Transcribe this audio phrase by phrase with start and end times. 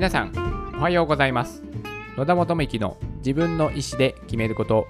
[0.00, 0.32] 皆さん
[0.78, 1.62] おはようございます。
[2.16, 4.86] 野田元幹の自分の意思で決めること。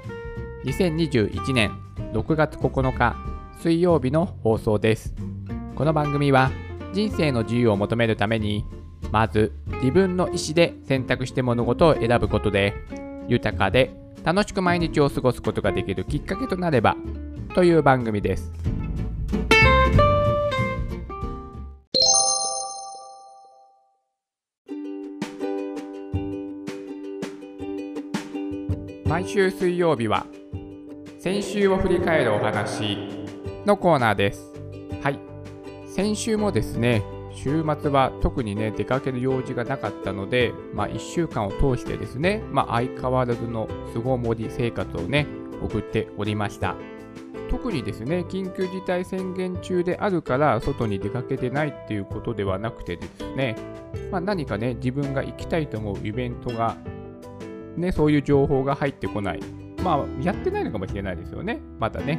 [0.65, 1.73] 2021年
[2.13, 3.17] 6月9日
[3.61, 5.13] 水曜日の放送です。
[5.75, 6.53] この番組は
[6.93, 8.65] 人生の自由を求めるために
[9.11, 9.53] まず
[9.83, 12.77] 自分の意思で選択して物事を選ぶことで
[13.27, 13.91] 豊かで
[14.23, 16.95] 楽しく毎日を過ごすことができるきっかけとなれば
[17.57, 18.60] という番組です。
[29.11, 30.25] 毎週水曜日は
[31.19, 32.97] 先週を振り返るお話
[33.67, 34.53] のコーナーです。
[35.03, 35.19] はい。
[35.89, 37.03] 先週もですね
[37.35, 45.27] 週末は特にね出かける用事がなかったので、まあ、1週間を通してですね、まあ、相変わらずの巣ごもり生活をね
[45.61, 46.77] 送っておりました。
[47.51, 53.57] 特にですね緊急事態宣言中であるから外に出かけてないっていうことではなくてですね、
[54.13, 56.77] まあ、何かね自分が行きたいと思うイベントが
[57.77, 59.41] ね、そういう情報が入ってこない。
[59.83, 61.61] まあ、やってないのかもしれないですよね。
[61.79, 62.19] またね、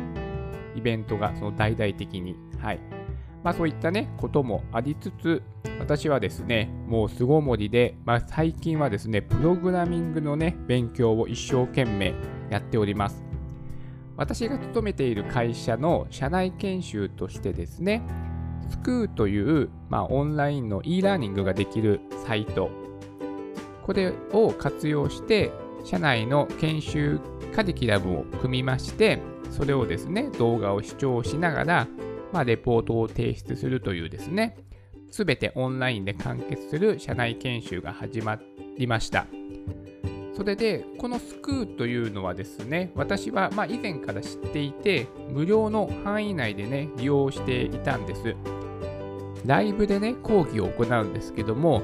[0.75, 2.35] イベントがその大々的に。
[2.59, 2.79] はい。
[3.43, 5.41] まあ、そういったね、こともありつつ、
[5.79, 12.13] 私はですね、もう巣ごもりで、まあ、最近はですね、プログラミングのね、勉強を一生懸命
[12.49, 13.23] やっております。
[14.15, 18.03] 私が勤めている会社の社内研修としてですね、
[18.69, 22.69] スクーという、まあ、オンラインの e ラーニングができるサイト
[23.85, 25.51] これを活用して
[25.83, 27.19] 社内の研修
[27.55, 31.87] カリキュラムを組みましてそれをですね動画を視聴しながら、
[32.31, 34.57] まあ、レポートを提出するというですね
[35.11, 38.39] すべてオンラインで完結する社内研修が始ま
[38.77, 39.27] りました。
[40.35, 48.35] それでこのスクーというのはですね私はま以前から知っていて無料の範囲内でね利用していたんです。
[49.45, 51.81] ライブでね講義を行うんですけども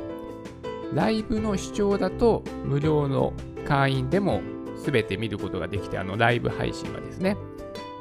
[0.93, 3.33] ライブの視聴だと無料の
[3.67, 4.41] 会員でも
[4.85, 7.37] 全て見ることができて、あのライブ配信はですね。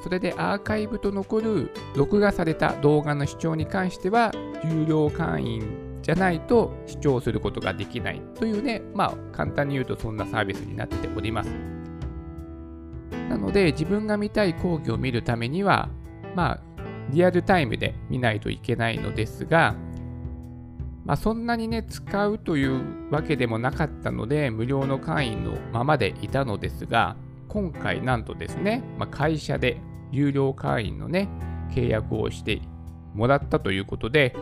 [0.03, 4.31] それでアーカイブと残る録画された動画の視聴に関しては、
[4.65, 11.51] 有料会員じゃないと視聴することができないというね、まあ簡単に言うとそんなサービスになっております。
[13.29, 15.89] なので自分が見たい講義を見るためには、
[16.37, 16.61] まあ
[17.11, 19.75] リアルタイムで見ないといけないのですが、
[21.07, 27.17] まあ、そんなにね、使うというわけでもなかったので、無料の会員のままでいたのですが、
[27.49, 29.81] 今回なんとですね、まあ、会社で
[30.11, 31.29] 有料会員のね、
[31.71, 32.61] 契約をして
[33.15, 34.35] もらったということで、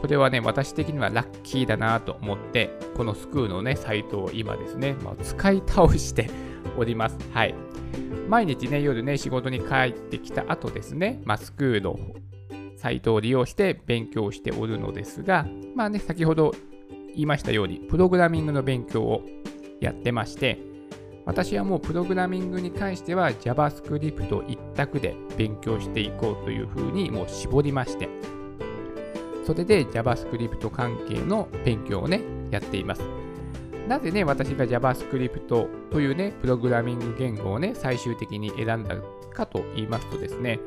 [0.00, 6.30] これはね、私的にはラッキーだなと思って、このスクーのね、サイトを今ですね、まあ、使い倒して
[6.78, 7.18] おります。
[7.32, 7.54] はい。
[8.28, 11.98] 毎日ね、夜ね、仕事に帰ってきた後ですね、まあ、スクーの
[12.76, 16.54] サイトを利用して勉強しておるのですが、まあね、先ほど
[17.08, 19.22] 言いましたように、プログラミングの勉強を
[19.80, 20.58] やってまして、
[21.24, 28.08] 私はもうプログラミングに関しては JavaScript 一択で勉強していこうというふうにもう絞りまして、
[29.44, 32.20] それで JavaScript 関係の勉強をね、
[32.50, 33.02] やっています。
[33.88, 38.96] なぜね、私が JavaScript というね、プログラミング言語をね、最終的に選んだ
[39.32, 40.60] かと言いますとですね、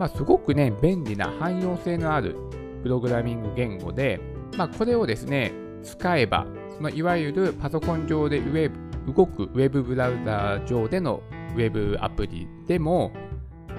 [0.00, 2.34] まあ、すごくね、便利な汎用性のある
[2.82, 4.18] プログラミング言語で、
[4.56, 5.52] まあ、これをですね、
[5.82, 8.70] 使えば、そのいわゆるパソコン上でウェ
[9.04, 11.22] ブ動くウェブブラウザ上での
[11.54, 13.12] ウェブアプリでも、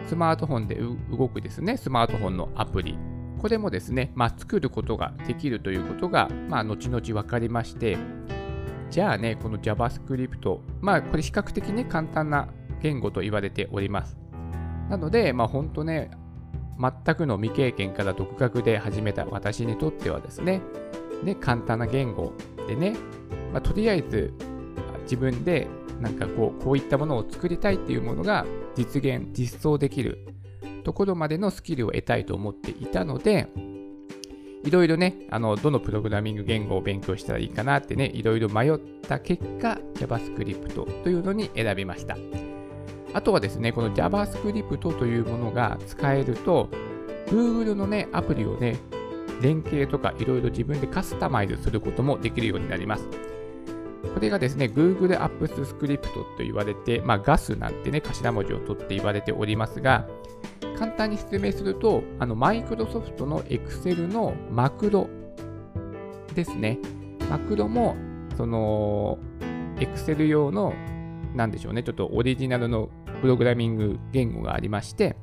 [0.05, 2.99] スマートフォンで動くですね、スマートフォンのアプリ、
[3.39, 7.97] これもですね、まあ、作ることができるということが、まあ、後々分かりまして、
[8.91, 12.47] じゃあね、この JavaScript、まあ、これ比較的ね、簡単な
[12.79, 14.20] 言語と言われております。
[14.91, 16.11] なので、まあ本当ね、
[16.77, 20.61] 全くの未経験から独学で始めた私にとってはですね、
[21.23, 22.33] ね簡単な言語
[22.67, 22.97] でね、
[23.53, 24.33] まあ、とりあえず
[25.03, 25.67] 自分で
[26.01, 30.27] なんかこうこういったものを作りたいっていうものが実現、実装できる
[30.83, 33.47] ところまでのスキルを得たいと思っていたので、
[34.65, 38.77] いろいろね、あのどのプログラミング言語を勉強したらいいかなってね、いろいろ迷っ
[39.07, 42.17] た結果、JavaScript というのに選びました。
[43.13, 46.69] あとはですね、この JavaScript というものが使えると、
[47.27, 48.77] Google のね、アプリをね、
[49.41, 53.07] 連携とかいろいろ自分でカスタマイズすることもできるようになります。
[54.13, 60.07] これがですね、Google Apps Script と言われて、まあ、GAS なんてね、頭文字を取って言われておりますが、
[60.77, 65.07] 簡単に説明すると、あの、マイクロソフトの Excel のマクロ
[66.33, 66.79] ですね。
[67.29, 67.95] マクロも、
[68.35, 69.19] その、
[69.77, 70.73] Excel 用の、
[71.35, 72.89] なんでしょうね、ちょっとオリジナルの
[73.21, 75.15] プログラミング言語がありまして、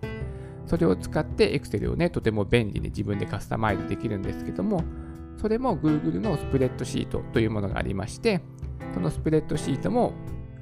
[0.67, 4.85] それを使って Excel をね、とても便利に自分でカスタマイズできるんですけども、
[5.37, 8.41] それも Google のスプレッドシートというものがありまして、
[8.93, 10.13] そのスプレッドシートも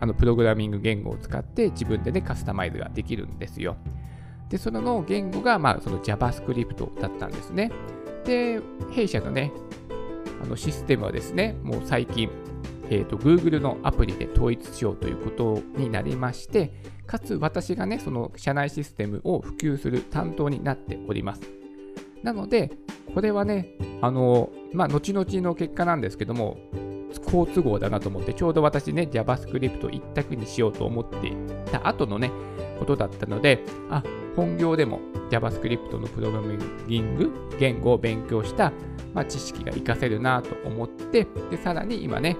[0.00, 3.76] あのプログラミング言語を使って自分でね、カスタマイズができるんですよ。
[4.48, 7.72] で、その言語が、まあ、その JavaScript だったんですね。
[8.24, 8.60] で、
[8.92, 9.52] 弊社のね、
[10.42, 12.30] あのシステムはですね、もう最近、
[12.90, 16.72] えーと、Google のアプリで統一しようということになりまして、
[17.06, 21.42] かつ私がね、その社内システムを普及する担当になっております。
[22.22, 22.72] なので、
[23.14, 26.58] これはね、あの、まあ、後々の結果なんですけども、
[27.26, 31.32] 好都合だなと思って、ちょうど私ね、JavaScript 一択にしようと思ってい
[31.70, 32.30] た後のね、
[32.78, 34.02] ことだったので、あ、
[34.36, 35.00] 本業でも
[35.30, 36.42] JavaScript のプログラ
[36.86, 38.72] ミング言語を勉強した、
[39.12, 42.36] まあ、知識が活かせるなと思って、で、さらに今ね、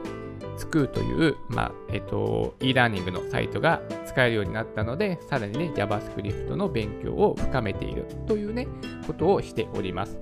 [0.57, 8.67] スクーという、まあ、えっと、e ラーニングのサイトが使えるようになったので、さらにね、JavaScript の勉強を深めているというね、
[9.07, 10.19] ことをしております。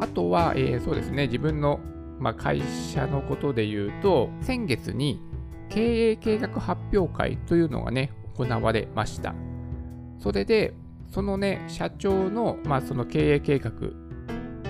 [0.00, 1.80] あとは、えー、そうですね、自分の、
[2.18, 2.60] まあ、会
[2.92, 5.20] 社のことで言うと、先月に
[5.68, 9.34] 経営計画発表会というのがね、行われました。
[10.18, 10.74] それで、
[11.08, 13.72] そのね、社長の、まあ、その経営計画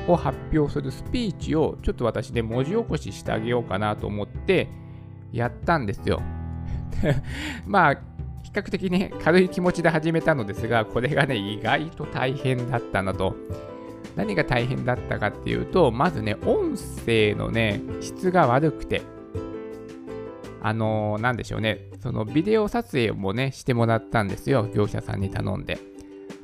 [0.08, 4.68] を発表するスピーチをちょっと私で文字起こししてあげようかなと思って
[5.32, 6.20] やったんですよ。
[7.66, 7.94] まあ、
[8.42, 13.34] 比較的ね、軽い気持ちで始めたのですが、これがね、意外と大変だったなと。
[14.16, 19.02] 何が大変だったかっていうと、まずね、音声のね、質が悪くて、
[20.60, 25.78] あのー、なんでしょうね、そのビデオ撮影もね、してもらったんですよ、業者さんに頼んで。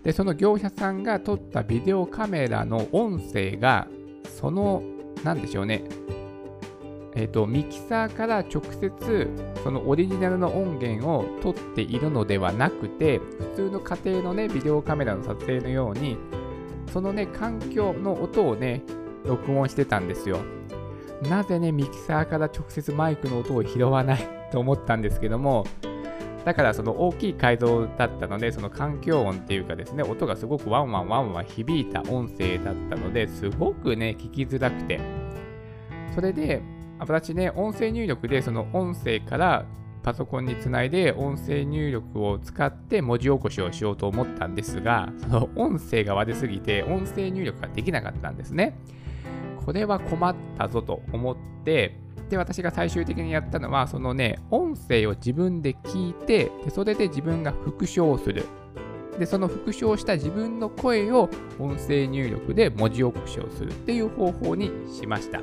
[0.08, 3.88] で、その業者さんが撮ったビデオカメラの音声が、
[4.40, 4.82] その、
[5.22, 5.84] なんでしょうね、
[7.14, 9.28] えっ、ー、と、ミキサーから直接、
[9.62, 16.16] そのオリジナルの音源を撮っているのではなくて、普通の家庭のね、ビデオカメラの撮影のように、
[16.90, 18.80] そのね、環境の音をね、
[19.26, 20.38] 録音してたんですよ。
[21.28, 25.66] なぜね、ミキサーから直接マイクの音を拾わないと思ったんですけども、
[26.48, 34.98] だからその大きい会場だったので、その環境音っていうかですね、音がすごくワンワンワンワン響いた音声だったので、すごくね、聞きづらくて。
[36.14, 36.62] それで、
[36.98, 39.66] 私ね、音声入力でその音声から
[40.02, 48.78] パソコンにつないで音声入力を使って文字起こしをしようと思ったんですが、その音声が悪すぎて音声入力ができなかったんですね。
[49.66, 58.44] これは困ったぞと思って、で、私が最終的にやったのは、そのね、音声を自分で聞いて、でそれで自分が復唱する。
[59.18, 61.28] で、その復唱した自分の声を
[61.58, 65.40] 音声入力で文字起こしをするっていう方法にしました。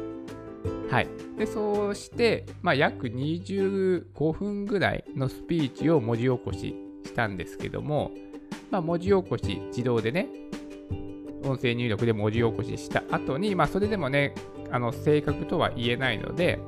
[0.89, 1.07] はい。
[1.37, 8.11] で、そうして、まあ、約25分ぐらいのスピーチを文字起こししたんですけども、
[8.71, 10.27] まあ、文字起こし自動でね、
[11.43, 14.33] 音声入力で文字起こしした後に、まあ、それでもね、
[14.75, 16.60] あの正確とは言えないので、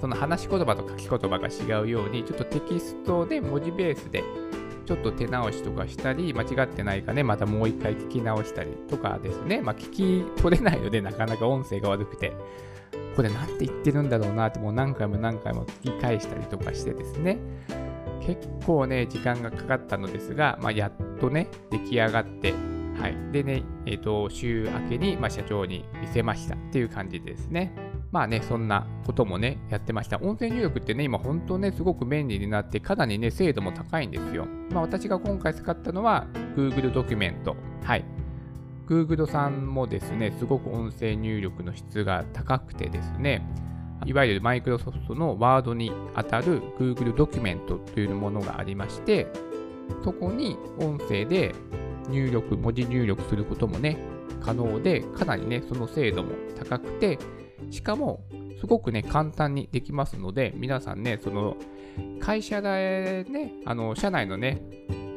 [0.00, 4.24] その話し言葉と書き言葉が違うように、ちょっとテキストで文字ベースで
[4.86, 12.32] ちょっと手直しとかしたり、間違ってないかね、またもう一回聞き直したりとかですね、まあ、聞き取れないので、なかなか音声が悪くて、
[13.16, 17.36] これなんて言ってるんだろうなって、もう何回も何回も聞き返したりとかしてですね、
[18.26, 22.54] 結構ね、時間がかかったのですが、まあ、やっとね、出来上がって、
[22.98, 23.16] はい。
[23.32, 27.74] でね、えっ、ー、と、週明けに、まあ、社長に見せましたっていう感じですね。
[28.12, 30.18] まあね、そんなこともね、やってました。
[30.18, 34.46] 音声入力ってね、今本当ね、すごく便利になって、かなりね、精度も高いんですよ。
[34.70, 37.56] まあ私が今回使ったのは、Google ドキュメント。
[37.82, 38.04] はい。
[38.86, 43.44] Google さんもですね、すごく音声入力の質が高くてですね、
[44.06, 49.26] いわゆる Microsoft の Word にあたる Google ドキュメントというものがありまして、
[50.04, 51.54] そこに音声で
[52.08, 53.98] 入力、文字入力することもね、
[54.40, 57.18] 可能で、かなりね、その精度も高くて、
[57.70, 58.24] しかも、
[58.60, 61.56] すごくね、簡単にできますので、皆さんね、その、
[62.20, 64.62] 会社でね、あの、社内のね、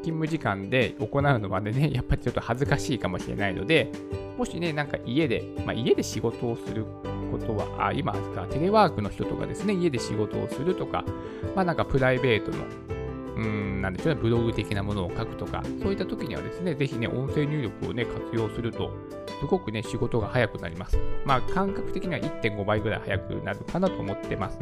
[0.01, 3.91] 勤務時間で行うのはね、 やっぱりちょっと恥ずかしいかもしれないので、
[4.37, 6.85] もしね、なんか家で、まあ、家で仕事をする
[7.31, 11.03] ことは、あ今か、テレワークの人とかですね、家で仕事をするとか、
[11.55, 12.57] まあなんかプライベートの
[13.37, 18.91] うん、なんでしょうね、ブログ的なものを書くとか、そういった時にはですね、ぜひね、音声入力をね、活用すると、
[19.39, 20.97] すごくね、仕事が早くなります。
[21.23, 24.59] まあ、感覚的には1.5倍ぐらい早くなるかなと思ってます。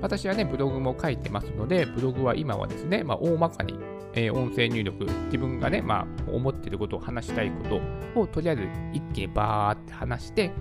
[0.00, 3.78] 私はね、ブログも書いてますので、ブログは今はですね、まあ、大まかに、
[4.14, 7.80] えー、音声入力、自分がね、まあ、思っていることを話したいこ
[8.14, 8.62] とを、とりあえず
[8.94, 10.52] 一気にバーって話して、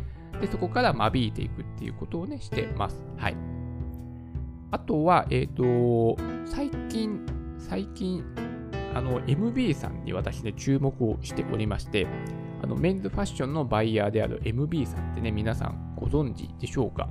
[0.42, 3.02] で、そこから間引いていくっていうことをね、してます。
[3.18, 3.38] はい。
[4.72, 7.20] あとは、えっ、ー、と、最近、
[7.60, 8.24] 最近、
[8.96, 12.08] あの、MB さんに私ね、注目をしておりまして、
[12.62, 17.08] あのメンズファッションのバイヤーである MB さんってね、皆さんご存知でしょうか？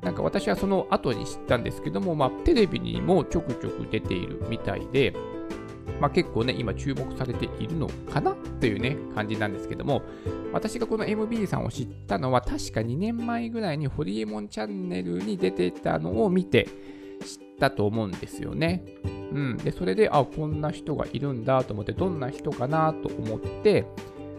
[0.00, 5.12] なんか私はその後に知ったんですけども、まあ、テレビにもちょくちょく出ているみたいで、
[6.00, 10.02] まあ、結構ね、今注目されているのかなというね、感じなんですけども、
[10.52, 16.68] 私がこの MB さんを知ったのは、確か2年前ぐらいにホリエモンチャンネルに出てたのを見て
[17.22, 18.84] 知ったと思うんですよね。
[19.32, 19.56] うん。
[19.56, 23.86] で、それで、あ、こんな人がいるんだと思って、どんな人かなと思って、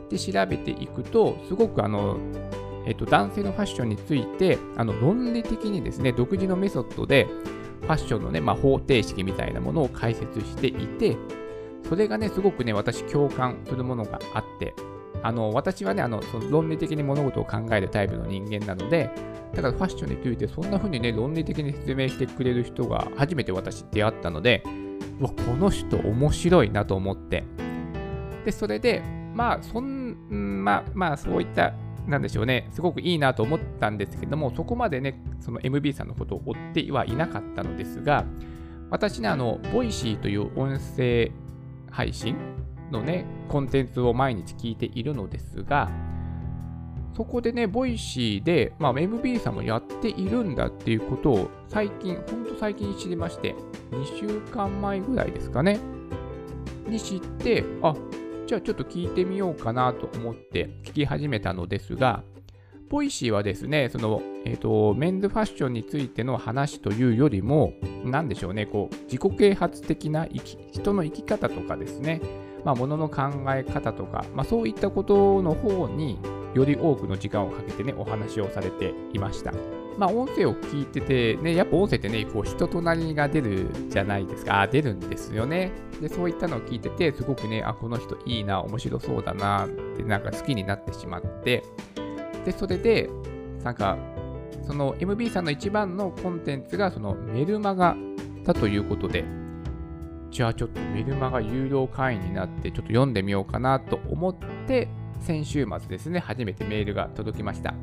[0.10, 2.18] で、調べていくと、すごくあの、
[2.86, 7.28] えっと、男性のファッションについて、あの論理的にですね、独自のメソッドで、
[7.82, 11.18] ファッションのね、まあ、方程式みたいなものを解説していて、
[11.88, 14.74] それがね、すごくね、私共感するものがあって、
[15.24, 19.10] あの私はね、あのその論理的に物事を考えるタイプの人間なので、
[19.54, 24.64] だからファッションについてそんな風にね、論理的に説明してくれる人が初めて私出会ったので、
[25.20, 27.44] わ、この人面白いなと思って。
[28.46, 29.02] で、それで、
[29.34, 31.74] まあ、そん、まあ、まあ、そういった
[32.08, 38.26] なんでしょうね、すごくいいなと思ったんですけども、そこまでね、その MB さんのことを追ってはいなかったのですが、
[38.90, 41.32] 私ね、あの、 Voicy という音声
[41.90, 42.36] 配信
[42.94, 45.92] のね、コンテンツを毎日聞いているのですが、
[47.16, 53.56] そこでね、 Voicy で、まあ、MB さんもやっているんだっていうことを最近、ほんと最近知りまして、
[53.92, 55.80] 2週間前ぐらいですかね、
[56.88, 57.94] に知って、あ、
[58.48, 62.24] じゃあちょっと聞いてみようかなと思って聞き始めたのですが、
[62.90, 67.74] Voicy はですね、その、えっ、ー、と、メンズファッションについての話というよりも、
[68.06, 70.28] なんでしょうね、こう、自己啓発的な
[70.72, 72.22] 人の生き方とかですね、
[72.66, 76.20] まあ、ものの考え方とか、まあ、そういったことの方に
[76.54, 79.54] より多くの時間をかけてね、お話をされていました。
[79.98, 84.62] まあ、音声を聞いてて、ね、やっぱ音声ってね、こう人となりが出るじゃないですか。
[84.62, 85.72] あ、出るんですよね。
[86.02, 91.64] で、そういったのを聞いてて、すごくね、あ、この人いいな、面白そうだな、ってなんか好きになってしまって、
[92.46, 93.10] で、それで、
[93.64, 93.98] なんか、
[94.66, 97.96] その MB さんの一番のコンテンツが、そのメルマガ
[98.44, 99.26] だということで、
[100.34, 104.36] じゃあちょっとメルマガ有料会員になって、ちょっと読んでみようかなと思っ
[104.68, 104.88] て、
[105.22, 107.76] 先週末ですね、初めてメールが届きました。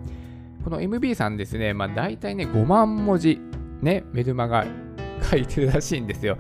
[0.64, 3.40] この MB さんですね、まあ大体ね、5万文字、
[3.82, 4.66] ね、メルマガ
[5.30, 6.38] 書いてるらしいんですよ。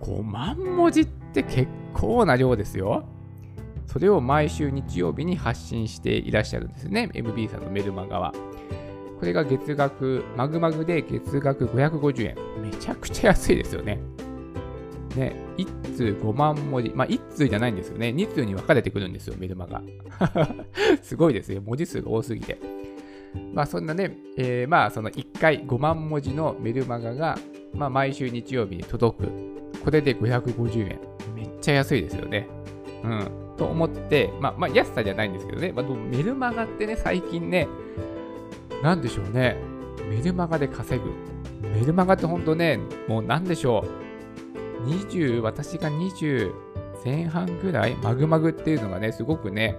[0.00, 3.04] 5万文字って結構な量ですよ。
[3.86, 8.32] それを毎週日曜日に発信していらっしゃるんですね、MB さんのメルマガは。
[9.18, 12.62] これが月額、マグマグで月額550円。
[12.62, 13.98] めちゃくちゃ安いですよね。
[15.16, 16.90] ね、1通5万文字。
[16.90, 18.08] まあ、1通じゃないんですよね。
[18.08, 19.82] 2通に分かれてくるんですよ、メルマガ。
[21.02, 21.60] すごいですよ。
[21.60, 22.58] 文字数が多すぎて。
[23.54, 27.38] まあそんなね、えー、まあその1回5万文字のメルマガが、
[27.74, 29.28] まあ毎週日曜日に届く。
[29.84, 30.98] これで550円。
[31.34, 32.48] めっちゃ安いですよね。
[33.04, 33.30] うん。
[33.56, 37.68] と思って、まあまあ安さじゃないんですけどね、まあ、メルマガってね、最近ね、
[38.82, 39.56] なんでしょうね。
[40.08, 41.10] メルマガで稼ぐ。
[41.68, 44.09] メルマガってほんとね、もうなんでしょう。
[44.86, 46.52] 20、私が20
[47.04, 49.76] 前半ぐらい、マグマグっていうのがね、すごくね、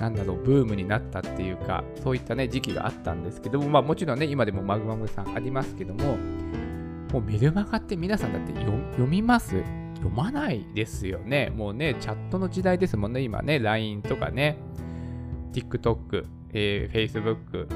[0.00, 6.16] なんだろう、ブームになったっていうか、そういったね、時期があったんですけども、まあもちろんね、今でもマグマグさんありますけども、
[7.12, 9.62] もうメルマガって皆さんだって読みます？
[9.96, 11.52] 読まないですよね。
[11.54, 14.56] もうね、チャットの時代ですもんね、今ね、LINE とかね、
[15.52, 17.66] TikTok、えー、Facebook、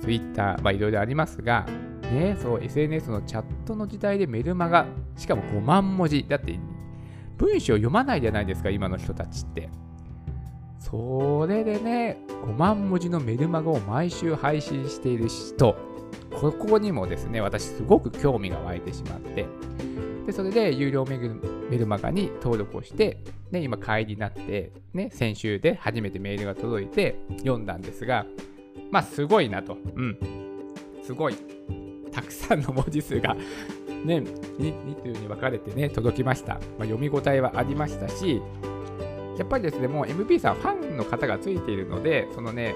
[0.00, 1.66] Twitter、まあいろいろありますが、
[2.12, 4.86] ね、そう、SNS のチャットの時代でメルマガ、
[5.16, 6.24] しかも5万文字。
[6.28, 6.58] だって、
[7.36, 9.68] 文章読まないじゃないですか、今の人たちって。
[10.78, 15.76] それでね、5万文字のメルマガを毎週配信している人、
[16.40, 19.46] ここにもですね、私すごく興味が湧いてしまって、
[20.26, 21.18] でそれで有料メ
[21.78, 23.18] ルマガに登録をして、
[23.50, 28.26] ね、今会員になって、ね、先週で初めてメールが届いて読んだんですが、
[28.90, 29.76] まあすごいなと。
[29.94, 30.18] うん。
[31.02, 31.36] すごい。
[32.08, 33.34] たくさんの文字数が
[34.04, 34.24] ね、2,
[34.58, 36.54] 2通に分かれてね、届きました。
[36.54, 38.40] まあ、読み応えはありましたし、
[39.38, 42.74] やっぱりですね、もう MB さんファンの方がついているので、そのね、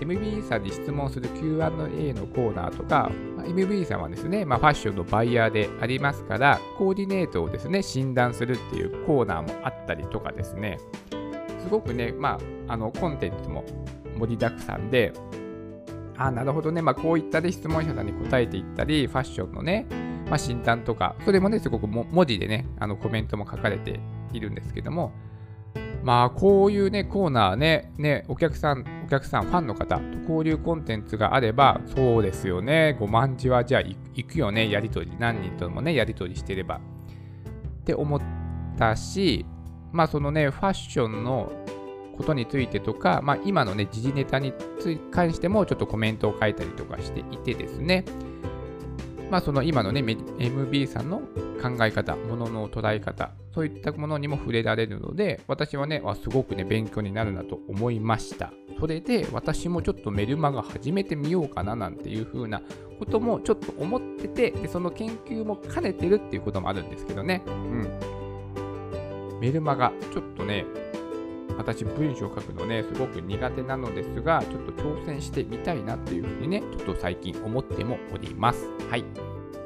[0.00, 10.78] MB さんに質問する Q&A のコーナーとか、MB さんはですね、まあ、ファッションのバイヤーでありますから、コーディネートをですね、診断するっていうコーナーもあったりとかですね、
[11.62, 12.38] すごくね、ま
[12.68, 13.64] あ、あの、コンテンツも
[14.16, 15.12] 盛りだくさんで、
[16.16, 19.86] あなるほどね、まあ、こういったで質問者さんに答えていったり、ファッションのね、
[20.28, 24.00] まあ、診断とか、それもね、すごく文字でね、あのコメントも書かれて
[24.32, 25.12] いるんですけども、
[26.02, 36.76] まあ、こういうね、コーナーね、ね、お客さん、お客さん、ファンの方と交流コンテンツがあれば、そうですよね、5万字はじゃあ行くよね、やりとり、何人ともね、やりとりしてれば。
[36.76, 38.20] って思っ
[38.78, 39.46] たし、
[39.92, 41.52] まあ、そのね、ファッションの
[42.14, 44.52] ことについてとか、まあ、今のね、時事ネタに
[45.10, 48.04] 関してもちょっとコメントを書いたりとかしていてですね、
[49.30, 51.18] まあ、その今のね、MB さんの
[51.60, 58.52] 考え方、ものの捉え方、そういったものにも触れられるので、私はね、すごくね、勉強になるなと思いました。
[58.78, 62.60] それで、私もちょっとメルマガ始めてみようかななんていう風な
[62.98, 67.42] こともちょっと思ってて、でその研究も兼ねてるっていうこともあるんですけどね。
[67.46, 68.14] うん。
[69.40, 70.64] メルマガ、ちょっとね、
[71.56, 78.68] 私文章を書くのね、すごく苦手なのですが、ちょっと挑戦してみたいなっていうふうにね、ちょっと最近思ってもおります。
[78.90, 79.04] はい。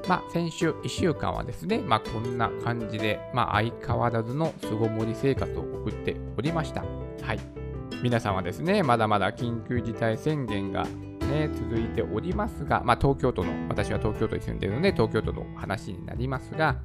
[0.08, 6.82] まあ、先週1週間はですね、まあ、こんな感じで、まあ、相変わらずの巣ごもり生活を送っておりました。
[7.22, 7.40] はい。
[8.02, 16.76] 皆さんはですね、まだまだ緊急事態宣言がね、続いておりますが、まあ、東京都の、私は東京都に住んでいるので、東京都の話になりますが、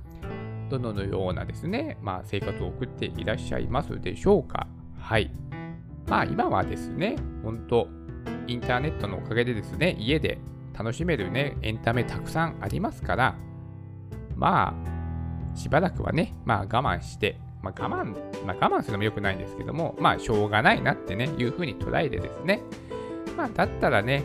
[0.69, 4.67] どのようなですね、まあ、生活を送っていらっしゃいますでしょうか。
[5.03, 5.29] はい。
[6.07, 7.89] まあ今はですね、本当
[8.47, 10.39] インターネットのおかげでですね、家で
[10.73, 13.35] 楽しめるね、エンタメたくさんありますから、
[14.37, 14.73] ま
[15.53, 22.61] あ、しばらくはね、まあ我慢して、まあ我慢、まあ我慢するのも良くないんですけども、まあしょうがないなってね、いうふうに捉えてですね、
[23.35, 24.23] まあだったらね、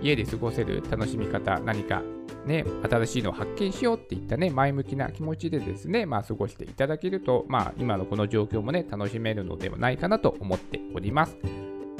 [0.00, 2.02] 家で過ごせる楽しみ方、何か
[2.46, 11.36] ね、新しいのを発見しようっていったね、前向きな気持ちでですね、まあ過ごしていただけると、まあ今のこの状況もね、楽しめるのではないかなと思っております。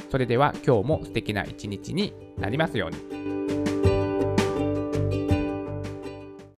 [0.09, 3.36] それでは今日も素敵な一日になりますように。